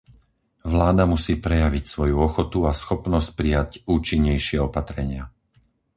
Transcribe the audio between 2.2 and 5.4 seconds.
ochotu a schopnosť prijať účinnejšie opatrenia.